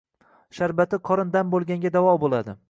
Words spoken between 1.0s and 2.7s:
qorin dam bo'lganga davo bo'ladi.